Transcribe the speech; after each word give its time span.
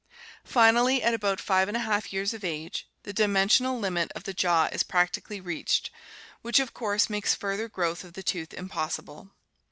Finally, 0.47 1.03
at 1.03 1.13
about 1.13 1.39
five 1.39 1.67
and 1.67 1.77
a 1.77 1.81
half 1.81 2.11
years 2.11 2.33
of 2.33 2.43
age, 2.43 2.89
the 3.03 3.13
dimensional 3.13 3.77
limit 3.77 4.11
of 4.13 4.23
the 4.23 4.33
jaw 4.33 4.65
is 4.71 4.81
practically 4.81 5.39
reached, 5.39 5.91
which 6.41 6.59
of 6.59 6.73
course 6.73 7.07
makes 7.07 7.35
further 7.35 7.69
growth 7.69 8.03
of 8.03 8.13
the 8.13 8.23
tooth 8.23 8.51
impossible. 8.51 9.29